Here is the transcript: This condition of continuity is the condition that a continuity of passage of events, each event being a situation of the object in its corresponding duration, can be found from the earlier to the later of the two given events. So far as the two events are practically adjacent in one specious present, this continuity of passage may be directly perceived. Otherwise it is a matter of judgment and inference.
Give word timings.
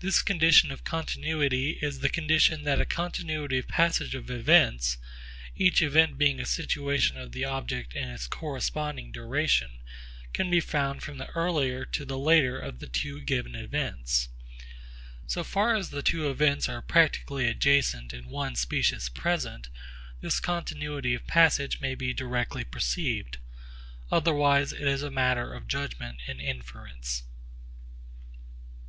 This 0.00 0.22
condition 0.22 0.72
of 0.72 0.82
continuity 0.82 1.78
is 1.80 2.00
the 2.00 2.08
condition 2.08 2.64
that 2.64 2.80
a 2.80 2.84
continuity 2.84 3.58
of 3.58 3.68
passage 3.68 4.12
of 4.12 4.28
events, 4.28 4.98
each 5.54 5.80
event 5.82 6.18
being 6.18 6.40
a 6.40 6.44
situation 6.44 7.16
of 7.16 7.30
the 7.30 7.44
object 7.44 7.94
in 7.94 8.08
its 8.08 8.26
corresponding 8.26 9.12
duration, 9.12 9.70
can 10.32 10.50
be 10.50 10.58
found 10.58 11.04
from 11.04 11.18
the 11.18 11.28
earlier 11.28 11.84
to 11.84 12.04
the 12.04 12.18
later 12.18 12.58
of 12.58 12.80
the 12.80 12.88
two 12.88 13.20
given 13.20 13.54
events. 13.54 14.30
So 15.28 15.44
far 15.44 15.76
as 15.76 15.90
the 15.90 16.02
two 16.02 16.28
events 16.28 16.68
are 16.68 16.82
practically 16.82 17.46
adjacent 17.46 18.12
in 18.12 18.28
one 18.30 18.56
specious 18.56 19.08
present, 19.08 19.68
this 20.20 20.40
continuity 20.40 21.14
of 21.14 21.28
passage 21.28 21.80
may 21.80 21.94
be 21.94 22.12
directly 22.12 22.64
perceived. 22.64 23.38
Otherwise 24.10 24.72
it 24.72 24.88
is 24.88 25.02
a 25.04 25.08
matter 25.12 25.54
of 25.54 25.68
judgment 25.68 26.18
and 26.26 26.40
inference. 26.40 27.22